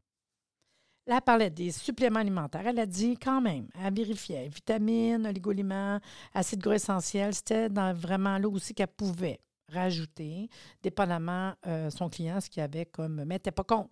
[1.07, 2.65] Là, elle parlait des suppléments alimentaires.
[2.65, 5.99] Elle a dit quand même, elle vérifiait vitamines, oligoéléments,
[6.33, 7.33] acides gras essentiels.
[7.33, 10.49] C'était vraiment là aussi qu'elle pouvait rajouter,
[10.83, 13.23] dépendamment euh, son client, ce qu'il avait comme.
[13.25, 13.89] Mais elle pas compte.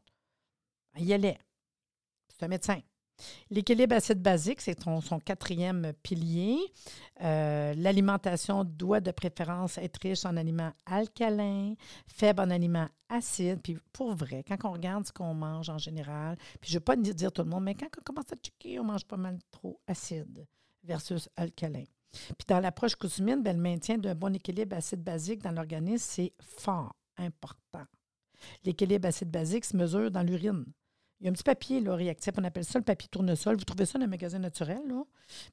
[0.94, 1.40] Elle y allait.
[2.28, 2.80] C'est un médecin.
[3.50, 6.58] L'équilibre acide-basique, c'est son, quatrième pilier.
[7.22, 11.74] Euh, l'alimentation doit de préférence être riche en aliments alcalins,
[12.08, 13.62] faible en aliments acides.
[13.62, 16.84] Puis pour vrai, quand on regarde ce qu'on mange en général, puis je ne vais
[16.84, 19.38] pas dire tout le monde, mais quand on commence à checker, on mange pas mal
[19.52, 20.46] trop acide
[20.84, 21.84] versus alcalin.
[22.12, 26.96] Puis dans l'approche cousumine, ben, le maintien d'un bon équilibre acide-basique dans l'organisme, c'est fort
[27.18, 27.86] important.
[28.64, 30.66] L'équilibre acide-basique se mesure dans l'urine.
[31.20, 33.58] Il y a un petit papier réactif, on appelle ça le papier tournesol.
[33.58, 34.82] Vous trouvez ça dans un magasin naturel.
[34.88, 35.04] Là?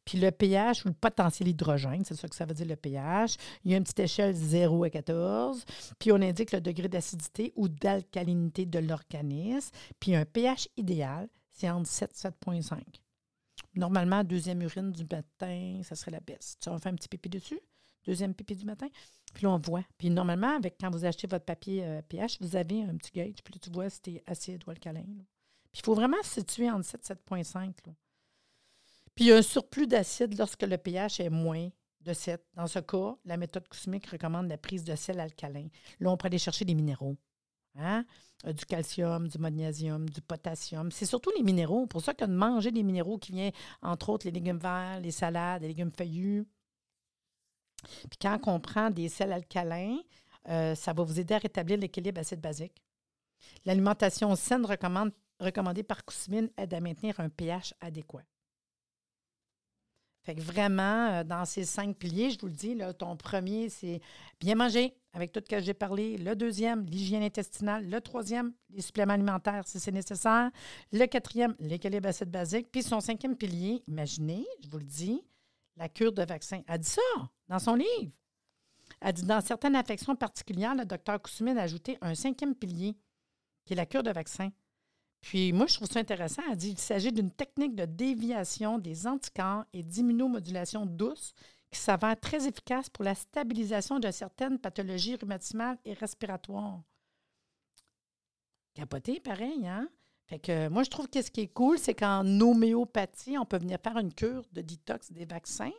[0.05, 3.37] Puis le pH ou le potentiel hydrogène, c'est ça que ça veut dire le pH.
[3.65, 5.65] Il y a une petite échelle 0 à 14.
[5.99, 9.75] Puis on indique le degré d'acidité ou d'alcalinité de l'organisme.
[9.99, 12.79] Puis un pH idéal, c'est entre 7 et 7,5.
[13.75, 16.57] Normalement, deuxième urine du matin, ça serait la baisse.
[16.61, 17.61] Tu vas faire un petit pipi dessus,
[18.05, 18.87] deuxième pipi du matin.
[19.35, 19.85] Puis là, on voit.
[19.99, 23.43] Puis normalement, avec, quand vous achetez votre papier euh, pH, vous avez un petit gauge.
[23.43, 25.05] Puis là, tu vois si c'est acide ou alcalin
[25.77, 27.73] il faut vraiment se situer entre 7 et 7,5.
[29.15, 31.69] Puis il y a un surplus d'acide lorsque le pH est moins
[32.01, 32.43] de 7.
[32.55, 35.69] Dans ce cas, la méthode cousmique recommande la prise de sel alcalin.
[36.01, 37.17] Là, on peut aller chercher des minéraux.
[37.77, 38.07] Hein?
[38.47, 40.91] Euh, du calcium, du magnésium, du potassium.
[40.91, 41.87] C'est surtout les minéraux.
[41.87, 45.11] Pour ça que de manger des minéraux qui viennent, entre autres, les légumes verts, les
[45.11, 46.47] salades, les légumes feuillus.
[47.83, 49.99] Puis quand on prend des sels alcalins,
[50.49, 52.83] euh, ça va vous aider à rétablir l'équilibre acide-basique.
[53.65, 58.25] L'alimentation saine recommande recommandé par Cousmine aide à maintenir un pH adéquat.
[60.27, 63.69] Fait que vraiment, euh, dans ces cinq piliers, je vous le dis, là, ton premier,
[63.69, 64.01] c'est
[64.41, 66.19] bien manger, avec tout ce que j'ai parlé.
[66.19, 67.89] Le deuxième, l'hygiène intestinale.
[67.89, 70.51] Le troisième, les suppléments alimentaires, si c'est nécessaire.
[70.91, 72.73] Le quatrième, l'équilibre acide basique.
[72.73, 75.23] Puis son cinquième pilier, imaginez, je vous le dis,
[75.77, 76.61] la cure de vaccin.
[76.67, 77.01] Elle dit ça
[77.49, 78.11] dans son livre.
[79.01, 82.97] Elle dit dans certaines affections particulières, le docteur Cousmine a ajouté un cinquième pilier,
[83.65, 84.51] qui est la cure de vaccin.
[85.27, 86.41] Puis moi, je trouve ça intéressant.
[86.49, 91.35] Elle dit qu'il s'agit d'une technique de déviation des anticorps et d'immunomodulation douce
[91.69, 96.81] qui s'avère très efficace pour la stabilisation de certaines pathologies rhumatismales et respiratoires.
[98.75, 99.89] Capoté, pareil, hein?
[100.27, 103.59] Fait que moi, je trouve que ce qui est cool, c'est qu'en homéopathie, on peut
[103.59, 105.73] venir faire une cure de détox des vaccins.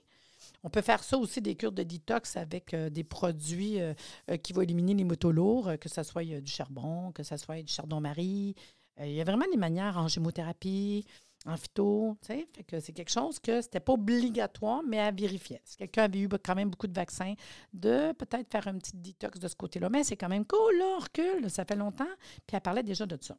[0.64, 3.94] On peut faire ça aussi, des cures de détox avec euh, des produits euh,
[4.30, 7.62] euh, qui vont éliminer les métaux lourds, que ce soit du charbon, que ce soit
[7.62, 8.56] du chardon-marie,
[9.00, 11.06] il y a vraiment des manières en gémothérapie,
[11.46, 15.62] en phyto, tu que c'est quelque chose que c'était pas obligatoire, mais à vérifier.
[15.64, 17.36] Si quelqu'un avait eu quand même beaucoup de vaccins,
[17.74, 19.90] de peut-être faire un petit détox de ce côté-là.
[19.90, 22.06] Mais c'est quand même cool, là, on recule, ça fait longtemps.
[22.46, 23.38] Puis elle parlait déjà de ça.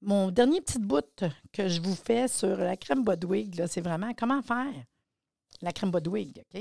[0.00, 4.42] Mon dernier petit bout que je vous fais sur la crème Bodwig, c'est vraiment comment
[4.42, 4.72] faire
[5.62, 6.60] la crème Bodwig, OK?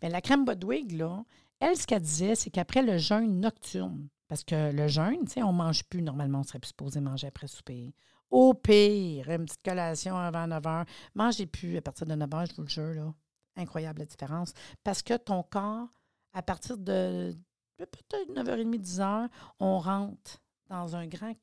[0.00, 1.24] Bien, la crème Bodwig, là,
[1.60, 5.42] elle, ce qu'elle disait, c'est qu'après le jeûne nocturne, parce que le jeûne, tu sais,
[5.42, 7.94] on ne mange plus normalement, on serait supposé manger après souper.
[8.30, 10.86] Au pire, une petite collation avant 9 h.
[11.14, 12.94] Mangez plus à partir de 9 h, je vous le jure.
[12.94, 13.14] Là.
[13.56, 14.52] incroyable la différence.
[14.84, 15.88] Parce que ton corps,
[16.34, 17.34] à partir de
[17.78, 19.28] peut-être 9h30, 10h,
[19.60, 21.34] on rentre dans un grand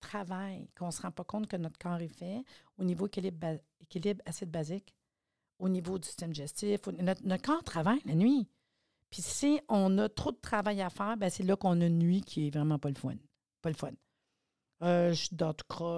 [0.00, 2.44] travail qu'on ne se rend pas compte que notre corps est fait
[2.78, 4.94] au niveau équilibre acide basique,
[5.58, 6.80] au niveau du système digestif.
[6.98, 8.48] Notre, corps travaille la nuit.
[9.14, 12.00] Puis si on a trop de travail à faire, ben c'est là qu'on a une
[12.00, 13.14] nuit qui est vraiment pas le fun.
[13.62, 13.92] Pas le fun.
[14.82, 15.46] Euh, je suis tout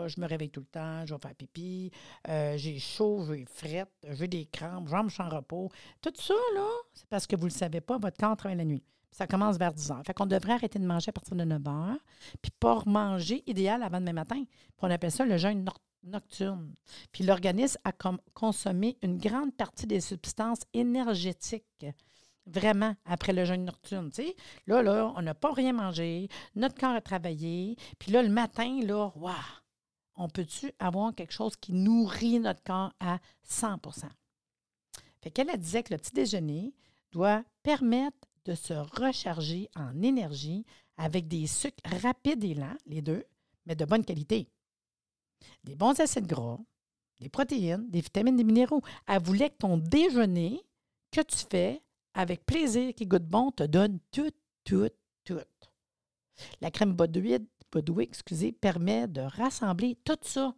[0.07, 1.90] je me réveille tout le temps, je vais faire pipi,
[2.29, 5.70] euh, j'ai chaud, j'ai frette, j'ai des crampes, je suis en repos.
[6.02, 8.66] Tout ça, là, c'est parce que vous ne le savez pas, votre corps travaille la
[8.66, 8.85] nuit.
[9.12, 10.02] Ça commence vers 10 heures.
[10.07, 12.05] Fait qu'on devrait arrêter de manger à partir de 9 heures,
[12.42, 14.44] puis pas manger idéal avant demain matin.
[14.44, 15.64] Puis on appelle ça le jeûne
[16.02, 16.74] nocturne.
[17.12, 17.92] Puis l'organisme a
[18.35, 21.87] consommé une grande partie des substances énergétiques
[22.46, 24.11] vraiment après le jeûne nocturne.
[24.66, 28.80] Là, là, on n'a pas rien mangé, notre corps a travaillé, puis là, le matin,
[28.82, 29.35] là, waouh,
[30.16, 34.06] on peut-tu avoir quelque chose qui nourrit notre corps à 100%
[35.22, 36.74] Fait qu'elle disait que le petit déjeuner
[37.12, 40.64] doit permettre de se recharger en énergie
[40.96, 43.24] avec des sucres rapides et lents, les deux,
[43.66, 44.48] mais de bonne qualité.
[45.64, 46.59] Des bons acides gras,
[47.20, 48.82] des protéines, des vitamines, des minéraux.
[49.06, 50.62] Elle voulait que ton déjeuner
[51.11, 51.82] que tu fais
[52.16, 54.31] avec plaisir, qui goûte bon, te donne tout,
[54.64, 54.88] tout,
[55.24, 55.38] tout.
[56.61, 57.42] La crème Bodwick,
[58.00, 60.55] excusez, permet de rassembler tout ça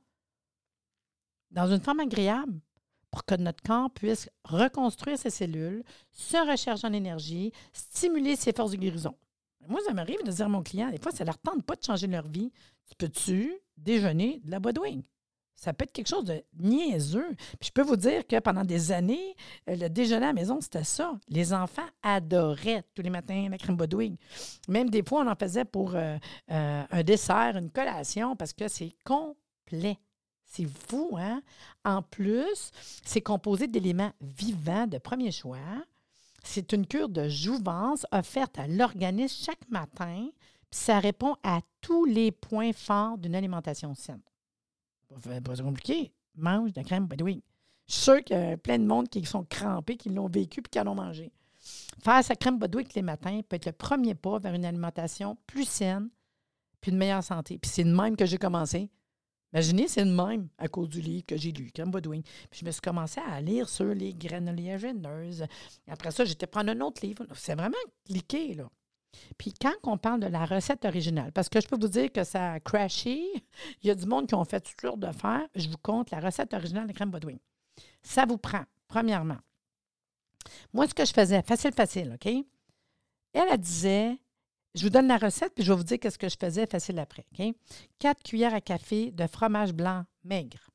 [1.50, 2.60] dans une forme agréable
[3.10, 8.72] pour que notre corps puisse reconstruire ses cellules, se recharger en énergie, stimuler ses forces
[8.72, 9.16] de guérison.
[9.66, 11.74] Moi, ça m'arrive de dire à mon client, des fois, ça ne leur tente pas
[11.74, 12.52] de changer leur vie.
[12.86, 15.02] Tu peux-tu déjeuner de la Bodwing?
[15.58, 17.34] Ça peut être quelque chose de niaiseux.
[17.58, 19.34] Puis je peux vous dire que pendant des années,
[19.68, 21.18] euh, le déjeuner à la maison, c'était ça.
[21.28, 24.14] Les enfants adoraient tous les matins la crème Bodwig.
[24.68, 26.16] Même des fois, on en faisait pour euh,
[26.52, 29.98] euh, un dessert, une collation, parce que c'est complet.
[30.44, 31.42] C'est fou, hein?
[31.84, 32.70] En plus,
[33.04, 35.58] c'est composé d'éléments vivants de premier choix.
[36.44, 40.28] C'est une cure de jouvence offerte à l'organisme chaque matin.
[40.70, 44.20] Puis ça répond à tous les points forts d'une alimentation saine.
[45.08, 46.12] Pas, compliqué.
[46.36, 47.40] Mange de la crème Badouing.
[47.86, 50.62] Je suis sûr qu'il y a plein de monde qui sont crampés, qui l'ont vécu
[50.62, 51.32] puis qui en mangé.
[52.02, 55.64] Faire sa crème Badouing les matins peut être le premier pas vers une alimentation plus
[55.64, 56.08] saine
[56.80, 57.58] puis de meilleure santé.
[57.58, 58.90] Puis c'est de même que j'ai commencé.
[59.52, 62.20] Imaginez, c'est de même à cause du livre que j'ai lu, Crème Badouing.
[62.50, 65.46] Puis je me suis commencé à lire sur les graines oléagineuses.
[65.88, 67.26] Après ça, j'étais prendre un autre livre.
[67.34, 68.68] C'est vraiment cliqué, là.
[69.38, 72.24] Puis quand on parle de la recette originale, parce que je peux vous dire que
[72.24, 73.22] ça a crashé,
[73.82, 76.20] il y a du monde qui ont fait toutes de faire, je vous compte la
[76.20, 77.38] recette originale de crème Bodwin.
[78.02, 79.38] Ça vous prend, premièrement.
[80.72, 82.26] Moi, ce que je faisais, facile, facile, OK?
[82.26, 84.18] Elle, elle disait,
[84.74, 86.98] je vous donne la recette, puis je vais vous dire qu'est-ce que je faisais facile
[86.98, 87.54] après, OK?
[87.98, 90.70] Quatre cuillères à café de fromage blanc maigre.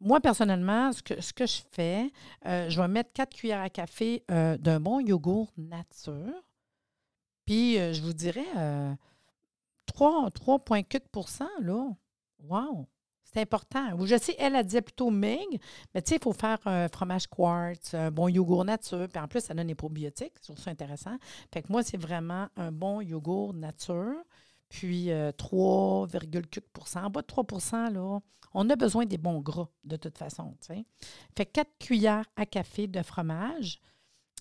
[0.00, 2.12] Moi, personnellement, ce que, ce que je fais,
[2.46, 6.44] euh, je vais mettre 4 cuillères à café euh, d'un bon yogourt nature.
[7.44, 8.46] Puis, euh, je vous dirais
[9.92, 11.90] 3,4% là.
[12.40, 12.86] Wow!
[13.24, 14.06] C'est important.
[14.06, 15.58] Je sais, elle, a dit plutôt maigre,
[15.94, 19.28] mais tu sais, il faut faire un fromage quartz, un bon yogourt nature, puis en
[19.28, 20.32] plus, ça donne des probiotiques.
[20.40, 21.16] C'est ça intéressant.
[21.52, 24.16] Fait que moi, c'est vraiment un bon yogourt nature
[24.68, 28.20] puis 3,4 euh, En bas de 3% là,
[28.54, 30.54] on a besoin des bons gras de toute façon.
[30.60, 33.80] Fait 4 cuillères à café de fromage,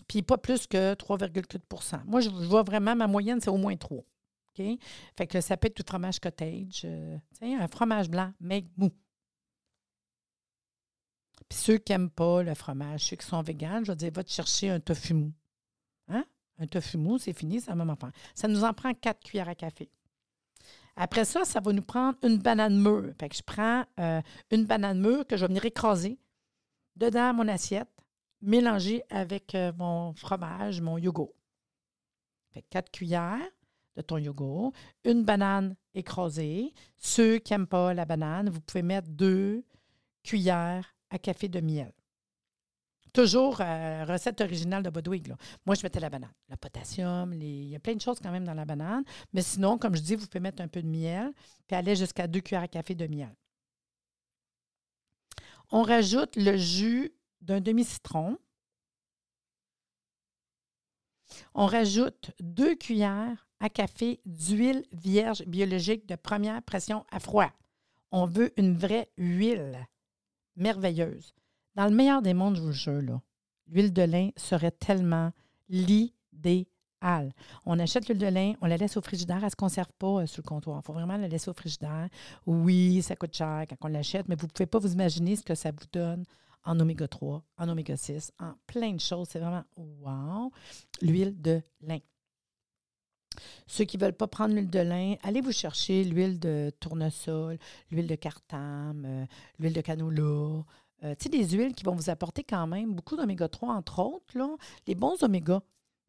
[0.08, 4.04] puis pas plus que 3,4% Moi, je, vois vraiment, ma moyenne, c'est au moins 3.
[5.16, 8.90] Fait que ça peut être tout fromage cottage, euh, un fromage blanc, mais mou.
[11.48, 14.24] Puis ceux qui n'aiment pas le fromage, ceux qui sont véganes, je vais dire, va
[14.24, 15.32] te chercher un tofu mou.
[16.08, 16.26] Hein?
[16.58, 17.96] Un tofu mou, c'est fini, c'est la même.
[18.34, 19.90] Ça nous en prend 4 cuillères à café.
[21.00, 23.14] Après ça, ça va nous prendre une banane mûre.
[23.20, 26.18] Fait que je prends euh, une banane mûre que je vais venir écraser
[26.96, 27.88] dedans mon assiette,
[28.42, 31.36] mélanger avec euh, mon fromage, mon yogourt.
[32.52, 33.52] Fait quatre cuillères
[33.96, 36.74] de ton yogourt, une banane écrasée.
[36.98, 39.64] Ceux qui n'aiment pas la banane, vous pouvez mettre deux
[40.24, 41.94] cuillères à café de miel.
[43.14, 45.34] Toujours euh, recette originale de Bodwig.
[45.66, 46.34] Moi, je mettais la banane.
[46.50, 49.04] Le potassium, il y a plein de choses quand même dans la banane.
[49.34, 51.32] Mais sinon, comme je dis, vous pouvez mettre un peu de miel,
[51.68, 53.34] puis aller jusqu'à deux cuillères à café de miel.
[55.72, 58.38] On rajoute le jus d'un demi-citron.
[61.54, 67.52] On rajoute deux cuillères à café d'huile vierge biologique de première pression à froid.
[68.12, 69.88] On veut une vraie huile
[70.56, 71.34] merveilleuse.
[71.78, 73.22] Dans le meilleur des mondes, je vous jure,
[73.68, 75.32] l'huile de lin serait tellement
[75.70, 76.66] l'idéal.
[77.68, 80.24] On achète l'huile de lin, on la laisse au frigidaire, elle ne se conserve pas
[80.24, 80.82] euh, sur le comptoir.
[80.82, 82.10] Il faut vraiment la laisser au frigidaire.
[82.48, 85.44] Oui, ça coûte cher quand on l'achète, mais vous ne pouvez pas vous imaginer ce
[85.44, 86.24] que ça vous donne
[86.64, 89.28] en oméga 3, en oméga 6, en plein de choses.
[89.30, 90.52] C'est vraiment wow.
[91.04, 92.00] L'huile de lin.
[93.68, 97.60] Ceux qui ne veulent pas prendre l'huile de lin, allez vous chercher l'huile de tournesol,
[97.92, 99.26] l'huile de cartame, euh,
[99.60, 100.64] l'huile de canola.
[101.04, 104.00] Euh, tu sais, des huiles qui vont vous apporter quand même beaucoup d'oméga 3, entre
[104.00, 104.56] autres, là,
[104.88, 105.62] les bons oméga.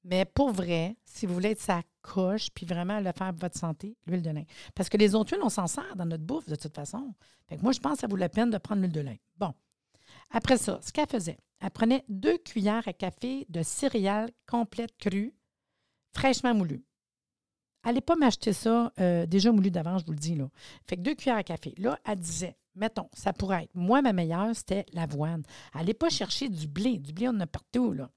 [0.05, 3.59] Mais pour vrai, si vous voulez être sa coche, puis vraiment le faire pour votre
[3.59, 4.45] santé, l'huile de lin.
[4.75, 7.15] Parce que les autres huiles, on s'en sert dans notre bouffe de toute façon.
[7.49, 9.17] Fait que moi, je pense que ça vaut la peine de prendre l'huile de lin.
[9.37, 9.53] Bon.
[10.31, 15.35] Après ça, ce qu'elle faisait, elle prenait deux cuillères à café de céréales complètes crues,
[16.15, 16.85] fraîchement moulues.
[17.83, 20.35] Allez pas m'acheter ça euh, déjà moulu d'avance, je vous le dis.
[20.35, 20.49] Là.
[20.87, 21.75] Fait que deux cuillères à café.
[21.79, 25.43] Là, elle disait, mettons, ça pourrait être, moi, ma meilleure, c'était l'avoine.
[25.73, 26.99] Allez pas chercher du blé.
[26.99, 27.93] Du blé, on en a partout.
[27.93, 28.11] Là.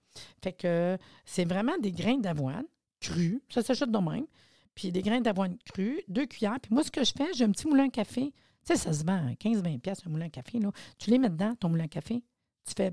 [0.44, 2.66] Fait que c'est vraiment des grains d'avoine
[3.00, 3.42] crus.
[3.50, 4.26] Ça s'achète de même.
[4.76, 6.60] Puis des grains d'avoine crus, deux cuillères.
[6.62, 8.34] Puis moi, ce que je fais, j'ai un petit moulin à café.
[8.66, 10.60] Tu sais, ça se vend 15-20 pièces un moulin à café.
[10.60, 10.72] Là.
[10.98, 12.24] Tu les mets dedans, ton moulin à café.
[12.66, 12.92] Tu fais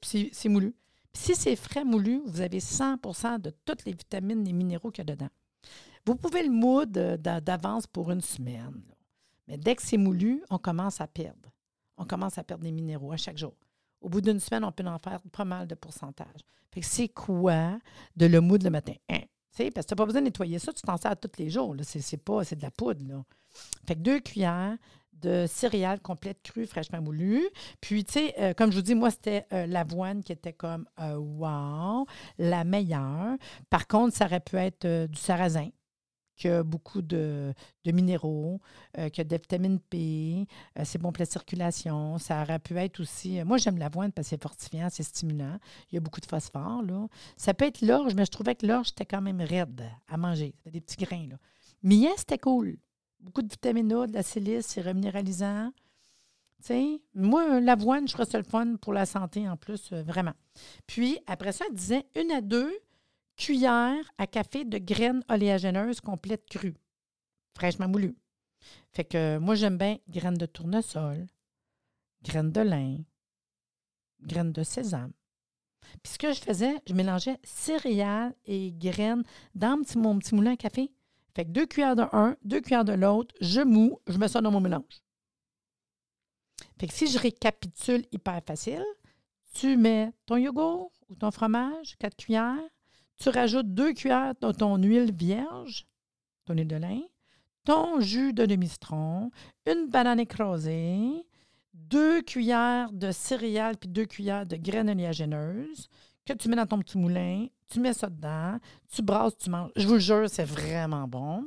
[0.00, 0.74] puis c'est moulu.
[1.12, 2.96] Puis si c'est frais moulu, vous avez 100
[3.38, 5.28] de toutes les vitamines et minéraux qu'il y a dedans.
[6.06, 8.82] Vous pouvez le moudre d'avance pour une semaine.
[9.50, 11.50] Mais dès que c'est moulu, on commence à perdre.
[11.96, 13.54] On commence à perdre des minéraux à chaque jour.
[14.00, 16.40] Au bout d'une semaine, on peut en faire pas mal de pourcentage.
[16.72, 17.76] Fait c'est quoi
[18.16, 18.94] de le moudre le matin?
[19.10, 19.22] Hein?
[19.74, 21.74] Parce que tu n'as pas besoin de nettoyer ça, tu t'en sers tous les jours.
[21.82, 23.04] C'est pas, c'est de la poudre.
[23.06, 23.24] Là.
[23.96, 24.76] Deux cuillères
[25.12, 27.48] de céréales complètes crues, fraîchement moulues.
[27.80, 30.86] Puis, tu sais, euh, comme je vous dis, moi, c'était euh, l'avoine qui était comme
[31.00, 32.06] euh, wow,
[32.38, 33.36] la meilleure.
[33.68, 35.68] Par contre, ça aurait pu être du sarrasin
[36.40, 37.52] qui a beaucoup de,
[37.84, 38.60] minéraux,
[38.98, 40.46] euh, qui a de P,
[40.78, 42.16] euh, c'est bon pour la circulation.
[42.16, 43.38] Ça aurait pu être aussi.
[43.38, 45.58] Euh, moi, j'aime l'avoine parce que c'est fortifiant, c'est stimulant.
[45.90, 46.82] Il y a beaucoup de phosphore.
[46.82, 47.06] Là.
[47.36, 50.54] Ça peut être l'orge, mais je trouvais que l'orge, c'était quand même raide à manger.
[50.56, 51.28] C'était des petits grains.
[51.28, 52.08] Là.
[52.16, 52.78] C'était cool.
[53.20, 55.70] Beaucoup de vitamine A, de la silice, c'est reminéralisant.
[57.14, 60.32] moi, l'avoine, je ferais ça le fun pour la santé en plus, vraiment.
[60.86, 62.72] Puis, après ça, elle disait une à deux
[63.40, 66.76] cuillère à café de graines oléagineuses complètes crues,
[67.56, 68.16] fraîchement moulues.
[68.92, 71.26] Fait que moi, j'aime bien graines de tournesol,
[72.22, 72.98] graines de lin,
[74.20, 75.12] graines de sésame.
[76.02, 79.24] Puis ce que je faisais, je mélangeais céréales et graines
[79.54, 80.92] dans mon petit moulin à café.
[81.34, 84.42] Fait que deux cuillères de un, deux cuillères de l'autre, je mou, je mets ça
[84.42, 85.02] dans mon mélange.
[86.78, 88.84] Fait que si je récapitule hyper facile,
[89.54, 92.68] tu mets ton yogourt ou ton fromage, quatre cuillères,
[93.20, 95.86] tu rajoutes deux cuillères de ton huile vierge,
[96.46, 97.00] ton huile de lin,
[97.64, 99.30] ton jus de demi-citron,
[99.66, 101.26] une banane écrasée,
[101.74, 105.88] deux cuillères de céréales puis deux cuillères de graines oléagineuses
[106.26, 109.70] que tu mets dans ton petit moulin, tu mets ça dedans, tu brasses, tu manges.
[109.76, 111.46] Je vous jure, c'est vraiment bon.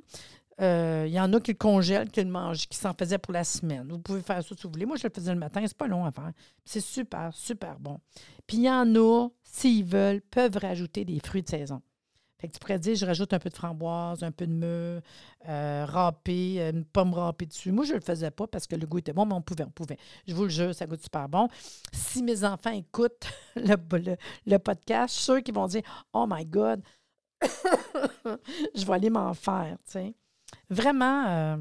[0.60, 3.34] Il euh, y en a qui le congèlent, qui le mangent, qui s'en faisaient pour
[3.34, 3.88] la semaine.
[3.90, 4.86] Vous pouvez faire ça si vous voulez.
[4.86, 6.32] Moi, je le faisais le matin, c'est pas long à faire.
[6.64, 8.00] C'est super, super bon.
[8.46, 11.82] Puis il y en a, s'ils veulent, peuvent rajouter des fruits de saison.
[12.44, 15.02] Fait que tu pourrais dire, je rajoute un peu de framboise, un peu de mûre,
[15.48, 17.72] euh, râpé, une pomme râpée dessus.
[17.72, 19.64] Moi, je ne le faisais pas parce que le goût était bon, mais on pouvait,
[19.64, 19.98] on pouvait.
[20.28, 21.48] Je vous le jure, ça goûte super bon.
[21.94, 23.78] Si mes enfants écoutent le,
[24.46, 26.84] le, podcast, ceux qui vont dire, oh my God,
[27.42, 29.78] je vais aller m'en faire.
[30.70, 31.58] Vraiment, euh,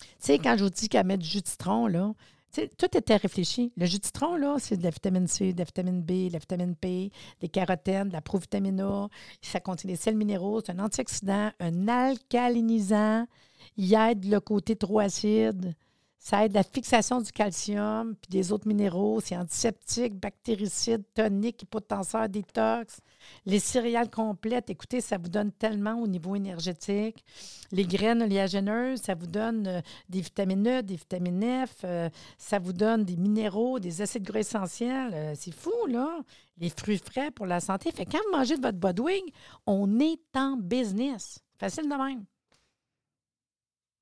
[0.00, 2.12] tu sais, quand je vous dis qu'elle met du jus de citron, là,
[2.52, 3.72] tout était réfléchi.
[3.76, 6.32] Le jus de citron, là, c'est de la vitamine C, de la vitamine B, de
[6.34, 9.08] la vitamine P, des carotènes, de la provitamine A.
[9.40, 13.26] Ça contient des sels minéraux, c'est un antioxydant, un alcalinisant.
[13.76, 15.74] Il aide le côté trop acide.
[16.24, 19.20] Ça aide la fixation du calcium puis des autres minéraux.
[19.20, 23.00] C'est antiseptique, bactéricide, tonique, hypotenseur, détox.
[23.44, 27.24] Les céréales complètes, écoutez, ça vous donne tellement au niveau énergétique.
[27.72, 32.08] Les graines oléagineuses, ça vous donne euh, des vitamines E, des vitamines F, euh,
[32.38, 35.10] ça vous donne des minéraux, des acides gras essentiels.
[35.14, 36.20] Euh, c'est fou, là.
[36.56, 37.90] Les fruits frais pour la santé.
[37.90, 39.24] Fait quand vous mangez de votre Bodwing,
[39.66, 41.40] on est en business.
[41.58, 42.24] Facile de même.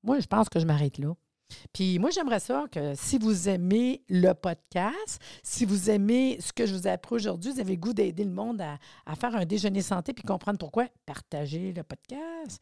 [0.03, 1.15] Moi, je pense que je m'arrête là.
[1.73, 6.65] Puis moi, j'aimerais ça que si vous aimez le podcast, si vous aimez ce que
[6.65, 9.45] je vous ai appris aujourd'hui, vous avez le goût d'aider le monde à, faire un
[9.45, 12.61] déjeuner santé puis comprendre pourquoi, partagez le podcast.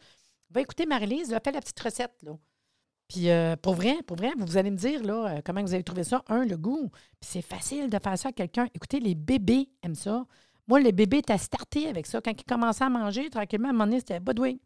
[0.52, 2.16] Va écouter Marie-Lise, fait la petite recette.
[2.24, 2.32] Là.
[3.08, 6.04] Puis euh, pour vrai, pour vrai, vous allez me dire euh, comment vous avez trouvé
[6.04, 6.24] ça.
[6.28, 6.90] Un, le goût.
[7.20, 8.68] Puis c'est facile de faire ça à quelqu'un.
[8.74, 10.26] Écoutez, les bébés aiment ça.
[10.68, 12.22] Moi, les bébés, t'as starté avec ça.
[12.22, 14.60] Quand ils commençaient à manger, tranquillement, à un moment donné, c'était Budwig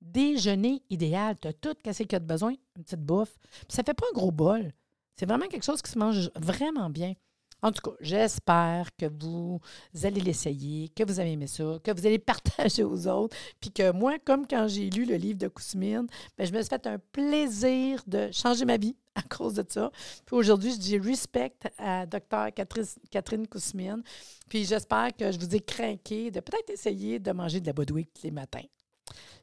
[0.00, 1.36] déjeuner idéal.
[1.40, 3.36] Tu as tout ce qu'il a de besoin, une petite bouffe.
[3.40, 4.72] Puis ça fait pas un gros bol.
[5.16, 7.14] C'est vraiment quelque chose qui se mange vraiment bien.
[7.60, 9.60] En tout cas, j'espère que vous
[10.04, 13.90] allez l'essayer, que vous avez aimé ça, que vous allez partager aux autres, puis que
[13.90, 16.98] moi, comme quand j'ai lu le livre de Kousmine, ben, je me suis fait un
[17.10, 19.90] plaisir de changer ma vie à cause de ça.
[20.24, 22.50] Puis aujourd'hui, je dis respect à Dr.
[23.10, 24.04] Catherine, Kousmine.
[24.48, 28.10] Puis j'espère que je vous ai craqué de peut-être essayer de manger de la Bodwick
[28.22, 28.62] les matins.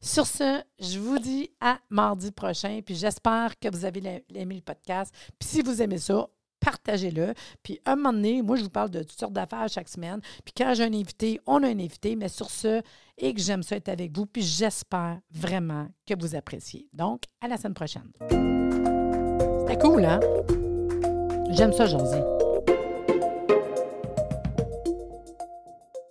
[0.01, 2.81] Sur ce, je vous dis à mardi prochain.
[2.85, 5.13] Puis j'espère que vous avez aimé le podcast.
[5.39, 6.27] Puis si vous aimez ça,
[6.59, 7.33] partagez-le.
[7.63, 10.19] Puis un moment donné, moi, je vous parle de toutes sortes d'affaires chaque semaine.
[10.43, 12.15] Puis quand j'ai un invité, on a un invité.
[12.15, 12.81] Mais sur ce,
[13.17, 14.25] et que j'aime ça être avec vous.
[14.25, 16.87] Puis j'espère vraiment que vous appréciez.
[16.93, 18.11] Donc, à la semaine prochaine.
[19.61, 20.19] C'était cool, hein?
[21.51, 22.34] J'aime ça, Josie.